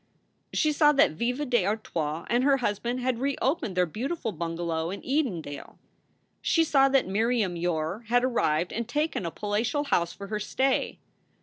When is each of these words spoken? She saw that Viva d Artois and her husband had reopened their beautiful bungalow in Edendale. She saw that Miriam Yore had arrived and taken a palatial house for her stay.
She 0.51 0.71
saw 0.71 0.91
that 0.93 1.11
Viva 1.11 1.45
d 1.45 1.63
Artois 1.63 2.25
and 2.27 2.43
her 2.43 2.57
husband 2.57 3.01
had 3.01 3.19
reopened 3.19 3.77
their 3.77 3.85
beautiful 3.85 4.31
bungalow 4.31 4.89
in 4.89 5.03
Edendale. 5.03 5.77
She 6.41 6.63
saw 6.63 6.89
that 6.89 7.05
Miriam 7.07 7.55
Yore 7.55 8.05
had 8.07 8.23
arrived 8.23 8.73
and 8.73 8.89
taken 8.89 9.27
a 9.27 9.29
palatial 9.31 9.83
house 9.83 10.11
for 10.11 10.25
her 10.25 10.39
stay. 10.39 10.97